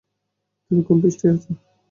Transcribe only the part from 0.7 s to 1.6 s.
কোন পৃষ্ঠায় আছ?